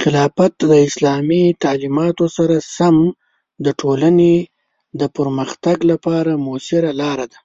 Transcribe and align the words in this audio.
خلافت 0.00 0.52
د 0.70 0.72
اسلامي 0.88 1.44
تعلیماتو 1.62 2.24
سره 2.36 2.56
سم 2.76 2.96
د 3.64 3.66
ټولنې 3.80 4.34
د 5.00 5.02
پرمختګ 5.16 5.76
لپاره 5.90 6.32
مؤثره 6.46 6.90
لاره 7.00 7.26
ده. 7.32 7.38